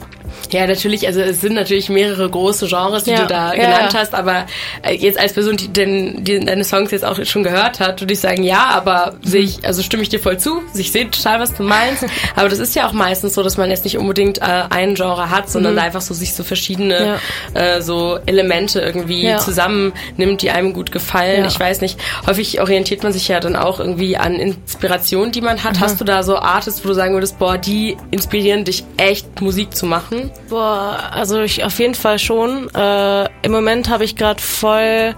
Ja, 0.52 0.66
natürlich, 0.66 1.06
also 1.06 1.20
es 1.20 1.40
sind 1.40 1.54
natürlich 1.54 1.88
mehrere 1.88 2.28
große 2.28 2.66
Genres, 2.66 3.04
die 3.04 3.10
ja, 3.10 3.22
du 3.22 3.26
da 3.26 3.54
ja, 3.54 3.64
genannt 3.64 3.92
ja. 3.92 4.00
hast, 4.00 4.14
aber 4.14 4.46
äh, 4.82 4.94
jetzt 4.94 5.18
als 5.18 5.32
Person, 5.32 5.56
die, 5.56 5.68
den, 5.68 6.24
die 6.24 6.40
deine 6.40 6.64
Songs 6.64 6.90
jetzt 6.90 7.04
auch 7.04 7.22
schon 7.24 7.42
gehört 7.42 7.80
hat, 7.80 8.00
würde 8.00 8.12
ich 8.12 8.20
sagen, 8.20 8.42
ja, 8.42 8.66
aber 8.66 9.12
mhm. 9.12 9.26
sehe 9.26 9.42
ich, 9.42 9.64
also 9.64 9.82
stimme 9.82 10.02
ich 10.02 10.08
dir 10.08 10.20
voll 10.20 10.38
zu, 10.38 10.62
ich 10.74 10.92
sehe 10.92 11.10
total, 11.10 11.40
was 11.40 11.54
du 11.54 11.62
meinst, 11.62 12.04
aber 12.36 12.48
das 12.48 12.58
ist 12.58 12.74
ja 12.74 12.88
auch 12.88 12.92
meistens 12.92 13.34
so, 13.34 13.42
dass 13.42 13.56
man 13.56 13.70
jetzt 13.70 13.84
nicht 13.84 13.98
unbedingt 13.98 14.38
äh, 14.38 14.64
ein 14.70 14.94
Genre 14.94 15.30
hat, 15.30 15.50
sondern 15.50 15.74
mhm. 15.74 15.80
einfach 15.80 16.00
so 16.00 16.14
sich 16.14 16.34
so 16.34 16.44
verschiedene 16.44 17.18
äh, 17.54 17.80
so 17.80 18.18
Elemente 18.26 18.80
irgendwie 18.80 19.34
zusammennimmt, 19.38 20.42
die 20.42 20.50
einem 20.50 20.72
gut 20.72 20.92
gefallen. 20.92 21.44
Ich 21.46 21.58
weiß 21.58 21.80
nicht, 21.80 21.98
häufig 22.26 22.60
orientiert 22.60 23.02
man 23.02 23.12
sich 23.12 23.28
ja 23.28 23.40
dann 23.40 23.56
auch 23.56 23.80
irgendwie 23.80 24.16
an 24.16 24.34
Inspirationen, 24.34 25.32
die 25.32 25.40
man 25.40 25.62
hat. 25.64 25.76
Mhm. 25.76 25.80
Hast 25.80 26.00
du 26.00 26.04
da 26.04 26.22
so 26.22 26.38
Artists, 26.38 26.84
wo 26.84 26.88
du 26.88 26.94
sagen 26.94 27.14
würdest, 27.14 27.38
boah, 27.38 27.58
die 27.58 27.96
inspirieren 28.10 28.64
dich 28.64 28.84
echt 28.96 29.40
Musik 29.40 29.74
zu 29.74 29.86
machen? 29.86 30.30
Boah, 30.48 31.10
also 31.10 31.40
ich 31.42 31.64
auf 31.64 31.78
jeden 31.78 31.94
Fall 31.94 32.18
schon. 32.18 32.68
Äh, 32.74 33.28
Im 33.42 33.52
Moment 33.52 33.88
habe 33.88 34.04
ich 34.04 34.16
gerade 34.16 34.40
voll 34.40 35.14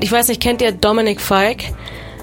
ich 0.00 0.12
weiß 0.12 0.28
nicht, 0.28 0.42
kennt 0.42 0.62
ihr 0.62 0.72
Dominic 0.72 1.20
Fike? 1.20 1.72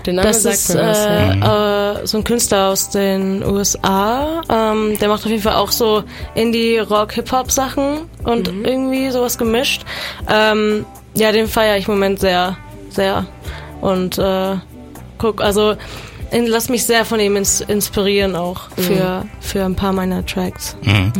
Den 0.05 0.15
Namen 0.15 0.27
das 0.27 0.43
ist 0.43 0.75
äh, 0.75 0.81
äh, 0.81 2.05
so 2.05 2.17
ein 2.17 2.23
Künstler 2.25 2.69
aus 2.69 2.89
den 2.89 3.43
USA. 3.43 4.41
Ähm, 4.49 4.97
der 4.99 5.07
macht 5.07 5.23
auf 5.23 5.29
jeden 5.29 5.41
Fall 5.41 5.55
auch 5.55 5.71
so 5.71 6.03
Indie-Rock-Hip-Hop-Sachen 6.35 8.09
und 8.25 8.49
irgendwie 8.49 9.09
sowas 9.11 9.37
gemischt. 9.37 9.83
Ähm, 10.29 10.85
ja, 11.13 11.31
den 11.31 11.47
feiere 11.47 11.77
ich 11.77 11.87
im 11.87 11.93
Moment 11.93 12.19
sehr, 12.19 12.57
sehr. 12.89 13.25
Und 13.79 14.17
äh, 14.17 14.57
guck, 15.19 15.41
also 15.41 15.75
lass 16.47 16.69
mich 16.69 16.85
sehr 16.85 17.05
von 17.05 17.19
ihm 17.19 17.35
ins, 17.35 17.61
inspirieren 17.61 18.35
auch 18.35 18.69
für, 18.77 19.25
für 19.39 19.63
ein 19.65 19.75
paar 19.75 19.93
meiner 19.93 20.25
Tracks. 20.25 20.75
Mhm. 20.83 21.13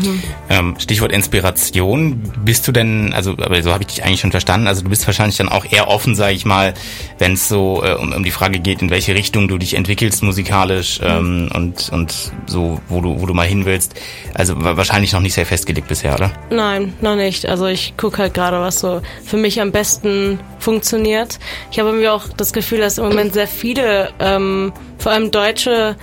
Ähm, 0.49 0.75
Stichwort 0.79 1.11
Inspiration. 1.11 2.21
Bist 2.43 2.67
du 2.67 2.71
denn, 2.71 3.13
also 3.13 3.31
aber 3.31 3.61
so 3.63 3.71
habe 3.71 3.83
ich 3.83 3.87
dich 3.87 4.03
eigentlich 4.03 4.19
schon 4.21 4.31
verstanden, 4.31 4.67
also 4.67 4.81
du 4.81 4.89
bist 4.89 5.05
wahrscheinlich 5.07 5.37
dann 5.37 5.49
auch 5.49 5.65
eher 5.69 5.87
offen, 5.87 6.15
sage 6.15 6.33
ich 6.33 6.45
mal, 6.45 6.73
wenn 7.19 7.33
es 7.33 7.47
so 7.47 7.83
äh, 7.83 7.93
um, 7.93 8.11
um 8.13 8.23
die 8.23 8.31
Frage 8.31 8.59
geht, 8.59 8.81
in 8.81 8.89
welche 8.89 9.13
Richtung 9.15 9.47
du 9.47 9.57
dich 9.57 9.75
entwickelst 9.75 10.23
musikalisch 10.23 10.99
ähm, 11.03 11.49
und, 11.53 11.89
und 11.91 12.31
so, 12.47 12.79
wo 12.89 13.01
du, 13.01 13.21
wo 13.21 13.25
du 13.25 13.33
mal 13.33 13.47
hin 13.47 13.65
willst. 13.65 13.93
Also 14.33 14.55
wa- 14.63 14.77
wahrscheinlich 14.77 15.13
noch 15.13 15.21
nicht 15.21 15.33
sehr 15.33 15.45
festgelegt 15.45 15.87
bisher, 15.87 16.15
oder? 16.15 16.31
Nein, 16.49 16.93
noch 17.01 17.15
nicht. 17.15 17.45
Also 17.45 17.67
ich 17.67 17.95
gucke 17.97 18.17
halt 18.19 18.33
gerade, 18.33 18.59
was 18.59 18.79
so 18.79 19.01
für 19.23 19.37
mich 19.37 19.61
am 19.61 19.71
besten 19.71 20.39
funktioniert. 20.59 21.39
Ich 21.71 21.79
habe 21.79 21.91
mir 21.91 22.13
auch 22.13 22.23
das 22.35 22.53
Gefühl, 22.53 22.79
dass 22.79 22.97
im 22.97 23.05
Moment 23.05 23.33
sehr 23.33 23.47
viele, 23.47 24.11
ähm, 24.19 24.71
vor 25.03 25.11
allem 25.11 25.29
deutsche 25.31 25.95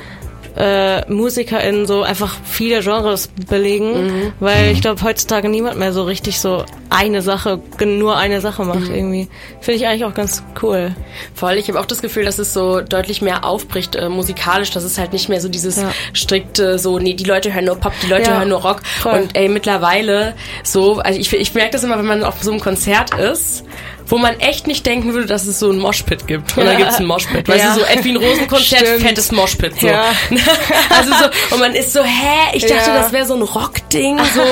äh, 0.56 1.08
MusikerInnen 1.10 1.86
so 1.86 2.02
einfach 2.02 2.36
viele 2.44 2.80
Genres 2.82 3.28
belegen, 3.48 4.32
weil 4.40 4.72
ich 4.72 4.80
glaube 4.80 5.00
heutzutage 5.04 5.48
niemand 5.48 5.78
mehr 5.78 5.92
so 5.92 6.02
richtig 6.02 6.40
so 6.40 6.64
eine 6.90 7.22
Sache, 7.22 7.60
nur 7.84 8.16
eine 8.16 8.40
Sache 8.40 8.64
macht 8.64 8.88
irgendwie. 8.88 9.28
Finde 9.60 9.76
ich 9.78 9.86
eigentlich 9.86 10.04
auch 10.04 10.12
ganz 10.12 10.42
cool. 10.60 10.92
Voll, 11.36 11.52
ich 11.54 11.68
habe 11.68 11.78
auch 11.78 11.86
das 11.86 12.02
Gefühl, 12.02 12.24
dass 12.24 12.40
es 12.40 12.52
so 12.52 12.80
deutlich 12.80 13.22
mehr 13.22 13.44
aufbricht 13.44 13.94
äh, 13.94 14.08
musikalisch, 14.08 14.72
dass 14.72 14.82
es 14.82 14.98
halt 14.98 15.12
nicht 15.12 15.28
mehr 15.28 15.40
so 15.40 15.48
dieses 15.48 15.76
Ja. 15.76 15.92
strikte, 16.14 16.80
so, 16.80 16.98
nee, 16.98 17.14
die 17.14 17.24
Leute 17.24 17.54
hören 17.54 17.66
nur 17.66 17.76
Pop, 17.76 17.92
die 18.02 18.08
Leute 18.08 18.30
Ja, 18.32 18.38
hören 18.38 18.48
nur 18.48 18.60
Rock. 18.60 18.80
voll. 18.84 19.12
Und 19.20 19.36
ey, 19.36 19.48
mittlerweile 19.48 20.34
so, 20.64 20.98
also 20.98 21.18
ich, 21.18 21.32
ich 21.32 21.54
merke 21.54 21.70
das 21.70 21.84
immer, 21.84 21.96
wenn 21.96 22.06
man 22.06 22.24
auf 22.24 22.42
so 22.42 22.50
einem 22.50 22.60
Konzert 22.60 23.14
ist, 23.16 23.62
wo 24.10 24.18
man 24.18 24.38
echt 24.40 24.66
nicht 24.66 24.84
denken 24.84 25.14
würde, 25.14 25.26
dass 25.26 25.46
es 25.46 25.58
so 25.58 25.70
ein 25.70 25.78
Moshpit 25.78 26.26
gibt. 26.26 26.56
Und 26.58 26.64
dann 26.66 26.74
Ja. 26.74 26.78
gibt's 26.84 26.96
ein 26.96 27.06
Moshpit. 27.06 27.48
Weißt 27.48 27.64
Ja. 27.64 27.74
du, 27.74 27.80
so 27.80 27.86
Edwin 27.86 28.16
Rosen-Konzert, 28.16 28.80
Stimmt. 28.86 29.02
fettes 29.02 29.32
Moshpit. 29.32 29.80
So. 29.80 29.86
Ja. 29.86 30.04
Also 30.90 31.12
so, 31.14 31.54
und 31.54 31.60
man 31.60 31.74
ist 31.74 31.92
so, 31.92 32.02
hä, 32.02 32.50
ich 32.54 32.62
dachte, 32.66 32.90
Ja. 32.90 33.02
das 33.02 33.12
wäre 33.12 33.24
so 33.24 33.34
ein 33.34 33.42
Rock-Ding, 33.42 34.18
so, 34.34 34.42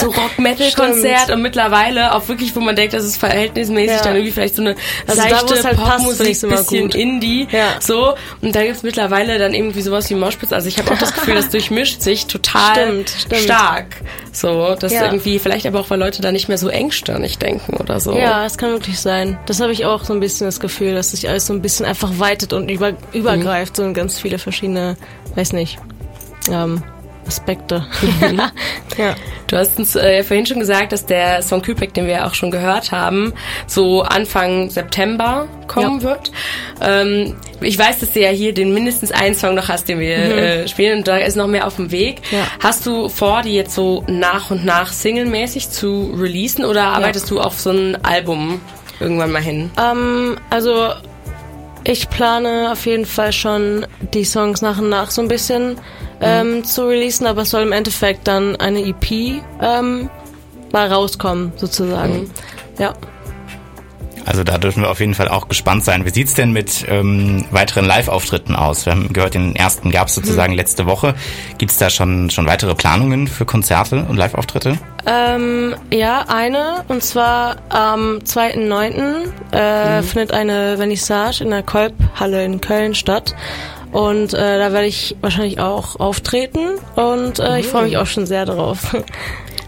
so 0.00 0.06
Rock-Metal-Konzert. 0.10 1.30
Und 1.30 1.42
mittlerweile 1.42 2.14
auch 2.14 2.28
wirklich, 2.28 2.54
wo 2.56 2.60
man 2.60 2.76
denkt, 2.76 2.94
das 2.94 3.04
ist 3.04 3.16
verhältnismäßig 3.16 3.96
Ja. 3.98 4.02
dann 4.02 4.14
irgendwie 4.16 4.32
vielleicht 4.32 4.56
so 4.56 4.62
eine 4.62 4.74
Also 5.06 5.22
da, 5.22 5.28
seichte 5.28 5.54
es 5.54 5.64
halt 5.64 5.76
passt, 5.76 5.98
Popmusik, 6.04 6.42
immer 6.42 6.56
bisschen 6.56 6.82
gut. 6.88 6.94
Indie, 6.94 7.48
Ja. 7.50 7.76
so. 7.80 8.14
Und 8.42 8.54
da 8.54 8.62
gibt's 8.64 8.82
mittlerweile 8.82 9.38
dann 9.38 9.54
irgendwie 9.54 9.82
sowas 9.82 10.10
wie 10.10 10.14
Moshpits. 10.14 10.52
Also 10.52 10.68
ich 10.68 10.78
habe 10.78 10.90
auch 10.92 10.98
das 10.98 11.14
Gefühl, 11.14 11.34
das 11.34 11.48
durchmischt 11.50 12.02
sich 12.02 12.26
total 12.26 12.74
Stimmt, 12.74 13.10
stimmt. 13.18 13.42
So, 14.34 14.74
dass 14.74 14.92
Ja. 14.92 15.04
irgendwie, 15.04 15.38
vielleicht 15.38 15.64
aber 15.64 15.78
auch, 15.80 15.90
weil 15.90 15.98
Leute 15.98 16.20
da 16.20 16.32
nicht 16.32 16.48
mehr 16.48 16.58
so 16.58 16.68
engstirnig 16.68 17.38
denken 17.38 17.76
oder 17.76 18.00
so. 18.00 18.16
Ja, 18.16 18.44
es 18.44 18.58
kann 18.58 18.70
wirklich 18.70 18.98
sein. 18.98 19.38
Das 19.46 19.60
habe 19.60 19.70
ich 19.72 19.86
auch 19.86 20.04
so 20.04 20.12
ein 20.12 20.18
bisschen 20.20 20.46
das 20.48 20.58
Gefühl, 20.58 20.94
dass 20.94 21.12
sich 21.12 21.28
alles 21.28 21.46
so 21.46 21.52
ein 21.52 21.62
bisschen 21.62 21.86
einfach 21.86 22.18
weitet 22.18 22.52
und 22.52 22.68
über, 22.68 22.94
übergreift, 23.12 23.76
so 23.76 23.84
in 23.84 23.94
ganz 23.94 24.18
viele 24.18 24.38
verschiedene, 24.38 24.96
weiß 25.36 25.52
nicht, 25.52 25.78
ähm, 26.50 26.82
Aspekte. 27.26 27.86
ja. 28.98 29.14
Du 29.46 29.56
hast 29.56 29.78
uns 29.78 29.94
äh, 29.94 30.22
vorhin 30.24 30.46
schon 30.46 30.58
gesagt, 30.58 30.92
dass 30.92 31.06
der 31.06 31.42
Song 31.42 31.62
Küpek, 31.62 31.92
den 31.94 32.06
wir 32.06 32.26
auch 32.26 32.34
schon 32.34 32.50
gehört 32.50 32.92
haben, 32.92 33.32
so 33.66 34.02
Anfang 34.02 34.70
September 34.70 35.46
kommen 35.68 36.00
Ja. 36.00 36.02
wird. 36.10 36.32
Ähm, 36.80 37.36
ich 37.60 37.78
weiß, 37.78 38.00
dass 38.00 38.12
du 38.12 38.20
ja 38.20 38.30
hier 38.30 38.52
den 38.52 38.72
mindestens 38.74 39.12
einen 39.12 39.34
Song 39.34 39.54
noch 39.54 39.68
hast, 39.68 39.88
den 39.88 40.00
wir 40.00 40.16
äh, 40.16 40.68
spielen 40.68 40.98
und 40.98 41.08
da 41.08 41.18
ist 41.18 41.36
noch 41.36 41.46
mehr 41.46 41.66
auf 41.66 41.76
dem 41.76 41.90
Weg. 41.90 42.20
Mhm. 42.30 42.38
Ja. 42.38 42.46
Hast 42.60 42.86
du 42.86 43.08
vor, 43.08 43.42
die 43.42 43.54
jetzt 43.54 43.74
so 43.74 44.04
nach 44.08 44.50
und 44.50 44.64
nach 44.64 44.92
singlemäßig 44.92 45.70
zu 45.70 46.14
releasen 46.16 46.64
oder 46.64 46.84
arbeitest 46.84 47.30
du 47.30 47.40
auf 47.40 47.58
so 47.58 47.70
ein 47.70 48.02
Album 48.04 48.60
irgendwann 49.00 49.30
mal 49.32 49.42
hin? 49.42 49.70
Ähm, 49.80 50.36
also 50.50 50.90
ich 51.86 52.08
plane 52.08 52.70
auf 52.72 52.86
jeden 52.86 53.04
Fall 53.04 53.32
schon 53.32 53.86
die 54.14 54.24
Songs 54.24 54.62
nach 54.62 54.78
und 54.78 54.88
nach 54.88 55.10
so 55.10 55.20
ein 55.20 55.28
bisschen 55.28 55.76
ähm, 56.24 56.64
zu 56.64 56.86
releasen, 56.86 57.26
aber 57.26 57.42
es 57.42 57.50
soll 57.50 57.62
im 57.62 57.72
Endeffekt 57.72 58.26
dann 58.26 58.56
eine 58.56 58.80
EP 58.80 59.42
ähm, 59.60 60.10
mal 60.72 60.92
rauskommen, 60.92 61.52
sozusagen. 61.56 62.30
Ja. 62.78 62.94
Also 64.26 64.42
da 64.42 64.58
dürfen 64.58 64.82
wir 64.82 64.90
auf 64.90 65.00
jeden 65.00 65.14
Fall 65.14 65.28
auch 65.28 65.48
gespannt 65.48 65.84
sein. 65.84 66.06
Wie 66.06 66.10
sieht's 66.10 66.34
denn 66.34 66.52
mit 66.52 66.86
ähm, 66.88 67.44
weiteren 67.50 67.84
Live-Auftritten 67.84 68.56
aus? 68.56 68.86
Wir 68.86 68.92
haben 68.92 69.12
gehört, 69.12 69.34
den 69.34 69.54
ersten 69.54 69.90
gab's 69.90 70.14
sozusagen 70.14 70.54
letzte 70.54 70.86
Woche. 70.86 71.14
Gibt's 71.58 71.76
da 71.76 71.90
schon, 71.90 72.30
schon 72.30 72.46
weitere 72.46 72.74
Planungen 72.74 73.28
für 73.28 73.44
Konzerte 73.44 74.06
und 74.08 74.16
Live-Auftritte? 74.16 74.78
Ähm, 75.06 75.74
ja, 75.92 76.24
eine. 76.28 76.84
Und 76.88 77.02
zwar 77.02 77.56
am 77.68 78.18
2.9. 78.24 79.52
Äh, 79.54 80.02
findet 80.02 80.32
eine 80.32 80.78
Vernissage 80.78 81.44
in 81.44 81.50
der 81.50 81.62
Kolbhalle 81.62 82.44
in 82.44 82.60
Köln 82.60 82.94
statt. 82.94 83.34
Und 83.94 84.34
äh, 84.34 84.58
da 84.58 84.72
werde 84.72 84.86
ich 84.88 85.16
wahrscheinlich 85.22 85.60
auch 85.60 85.98
auftreten. 86.00 86.58
Und 86.96 87.38
äh, 87.38 87.60
ich 87.60 87.66
freue 87.68 87.84
mich 87.84 87.96
auch 87.96 88.06
schon 88.06 88.26
sehr 88.26 88.44
darauf. 88.44 88.94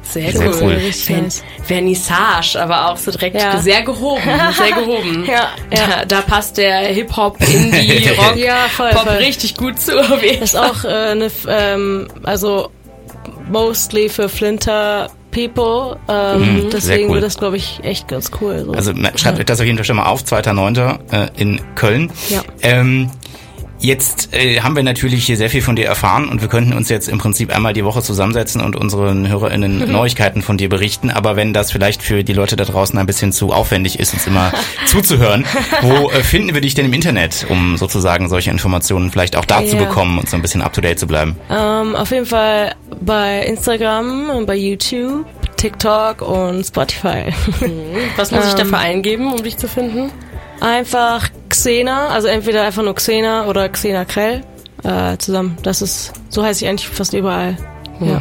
Sehr, 0.02 0.30
Sehr 0.32 0.48
cool. 0.48 0.56
cool. 0.62 0.92
Ver. 0.92 1.22
Vernissage, 1.64 2.56
aber 2.60 2.90
auch 2.90 2.96
so 2.96 3.10
direkt 3.10 3.40
Ja. 3.40 3.58
sehr 3.58 3.82
gehoben. 3.82 4.20
Sehr 4.56 4.72
gehoben. 4.72 5.24
Ja, 5.28 5.48
ja. 5.70 5.86
Da, 6.00 6.04
da 6.04 6.20
passt 6.22 6.56
der 6.58 6.78
Hip-Hop, 6.88 7.38
Indie, 7.40 8.08
Rock, 8.18 8.36
Ja, 8.36 8.66
voll, 8.68 8.90
Pop 8.90 9.02
voll. 9.04 9.16
richtig 9.16 9.56
gut 9.56 9.80
zu. 9.80 9.92
Das 9.96 10.22
ist 10.22 10.56
auch 10.56 10.84
äh, 10.84 10.88
eine, 10.88 11.24
F- 11.26 11.46
ähm, 11.48 12.08
also 12.22 12.70
mostly 13.48 14.08
für 14.08 14.28
Flinter 14.28 15.08
People. 15.32 15.98
Ähm, 16.08 16.62
sehr 16.62 16.70
deswegen 16.70 17.08
cool. 17.08 17.14
wird 17.16 17.24
das, 17.24 17.36
glaube 17.38 17.56
ich, 17.58 17.80
echt 17.82 18.08
ganz 18.08 18.30
cool. 18.40 18.62
So. 18.64 18.72
Also 18.72 18.92
schreibt 19.16 19.38
euch 19.38 19.44
das 19.46 19.60
auf 19.60 19.66
jeden 19.66 19.76
Fall 19.76 19.84
schon 19.84 19.96
mal 19.96 20.06
auf, 20.06 20.22
2.9. 20.22 20.98
Äh, 21.12 21.28
in 21.36 21.60
Köln. 21.74 22.10
Ja. 22.28 22.42
Ähm, 22.62 23.10
Jetzt 23.78 24.32
äh, 24.34 24.60
haben 24.60 24.74
wir 24.74 24.82
natürlich 24.82 25.26
hier 25.26 25.36
sehr 25.36 25.50
viel 25.50 25.60
von 25.62 25.76
dir 25.76 25.86
erfahren 25.86 26.28
und 26.28 26.40
wir 26.40 26.48
könnten 26.48 26.72
uns 26.72 26.88
jetzt 26.88 27.08
im 27.08 27.18
Prinzip 27.18 27.54
einmal 27.54 27.72
die 27.74 27.84
Woche 27.84 28.02
zusammensetzen 28.02 28.60
und 28.62 28.74
unseren 28.74 29.28
HörerInnen 29.28 29.90
Neuigkeiten 29.92 30.40
von 30.42 30.56
dir 30.56 30.68
berichten. 30.68 31.10
Aber 31.10 31.36
wenn 31.36 31.52
das 31.52 31.70
vielleicht 31.72 32.02
für 32.02 32.24
die 32.24 32.32
Leute 32.32 32.56
da 32.56 32.64
draußen 32.64 32.98
ein 32.98 33.06
bisschen 33.06 33.32
zu 33.32 33.52
aufwendig 33.52 33.98
ist, 34.00 34.14
uns 34.14 34.26
immer 34.26 34.50
zuzuhören, 34.86 35.44
wo 35.82 36.10
äh, 36.10 36.22
finden 36.22 36.54
wir 36.54 36.60
dich 36.62 36.74
denn 36.74 36.86
im 36.86 36.92
Internet, 36.94 37.46
um 37.50 37.76
sozusagen 37.76 38.28
solche 38.28 38.50
Informationen 38.50 39.10
vielleicht 39.10 39.36
auch 39.36 39.44
da 39.44 39.64
zu 39.64 39.76
Ja. 39.76 39.84
bekommen 39.84 40.18
und 40.18 40.28
so 40.30 40.36
ein 40.36 40.42
bisschen 40.42 40.62
up 40.62 40.72
to 40.72 40.80
date 40.80 40.98
zu 40.98 41.06
bleiben? 41.06 41.36
Ähm, 41.50 41.94
auf 41.94 42.10
jeden 42.10 42.26
Fall 42.26 42.74
bei 43.02 43.40
Instagram 43.46 44.30
und 44.30 44.46
bei 44.46 44.56
YouTube, 44.56 45.26
TikTok 45.58 46.22
und 46.22 46.64
Spotify. 46.64 47.24
Was 48.16 48.30
muss 48.30 48.44
ich 48.46 48.52
Ähm. 48.52 48.58
dafür 48.58 48.78
eingeben, 48.78 49.32
um 49.32 49.42
dich 49.42 49.58
zu 49.58 49.68
finden? 49.68 50.10
einfach 50.58 51.28
Xena, 51.66 52.10
also 52.10 52.28
entweder 52.28 52.62
einfach 52.62 52.84
nur 52.84 52.94
Xena 52.94 53.46
oder 53.46 53.68
Xena 53.68 54.04
Krell 54.04 54.44
äh, 54.84 55.16
zusammen. 55.18 55.58
Das 55.64 55.82
ist, 55.82 56.12
so 56.28 56.44
heiße 56.44 56.64
ich 56.64 56.70
eigentlich 56.70 56.88
fast 56.88 57.12
überall. 57.12 57.56
Ja. 57.98 58.20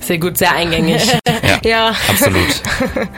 Sehr 0.00 0.16
gut, 0.16 0.38
sehr 0.38 0.54
eingängig. 0.54 1.02
ja. 1.64 1.94
Absolut. 2.08 2.62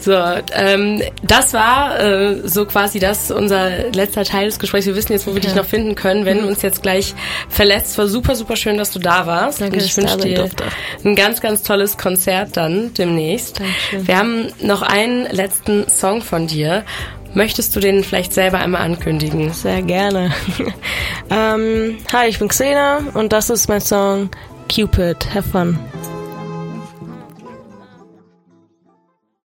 So, 0.00 0.12
ähm, 0.52 1.00
das 1.22 1.54
war 1.54 1.98
äh, 1.98 2.46
so 2.46 2.66
quasi 2.66 2.98
das 2.98 3.30
unser 3.30 3.90
letzter 3.92 4.24
Teil 4.24 4.44
des 4.44 4.58
Gesprächs. 4.58 4.84
Wir 4.84 4.94
wissen 4.94 5.12
jetzt, 5.12 5.26
wo 5.26 5.32
wir 5.32 5.40
dich 5.40 5.54
noch 5.54 5.64
finden 5.64 5.94
können, 5.94 6.26
wenn 6.26 6.42
du 6.42 6.46
uns 6.46 6.60
jetzt 6.60 6.82
gleich 6.82 7.14
verlässt. 7.48 7.96
War 7.96 8.06
super, 8.06 8.34
super 8.34 8.54
schön, 8.54 8.76
dass 8.76 8.90
du 8.90 8.98
da 8.98 9.24
warst. 9.24 9.62
Danke, 9.62 9.78
Und 9.78 9.82
ich 9.82 9.96
wünsche 9.96 10.18
dir 10.18 10.34
durfte. 10.34 10.64
ein 11.06 11.16
ganz, 11.16 11.40
ganz 11.40 11.62
tolles 11.62 11.96
Konzert 11.96 12.54
dann 12.58 12.92
demnächst. 12.92 13.60
Dankeschön. 13.60 14.06
Wir 14.06 14.18
haben 14.18 14.48
noch 14.60 14.82
einen 14.82 15.24
letzten 15.30 15.88
Song 15.88 16.20
von 16.20 16.48
dir. 16.48 16.84
Möchtest 17.34 17.74
du 17.74 17.80
den 17.80 18.04
vielleicht 18.04 18.32
selber 18.32 18.60
einmal 18.60 18.82
ankündigen? 18.82 19.52
Sehr 19.52 19.82
gerne. 19.82 20.32
ähm, 21.30 21.98
hi, 22.12 22.28
ich 22.28 22.38
bin 22.38 22.48
Xena 22.48 23.00
und 23.14 23.32
das 23.32 23.50
ist 23.50 23.68
mein 23.68 23.80
Song 23.80 24.30
Cupid. 24.72 25.34
Have 25.34 25.48
fun. 25.48 25.78